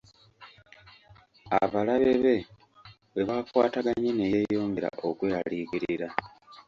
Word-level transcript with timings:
Abalabe 1.61 2.13
be 2.23 2.35
bwe 3.11 3.23
bakwataganye 3.29 4.09
ne 4.13 4.25
yeeyongera 4.33 4.89
okweraliikirira. 5.07 6.07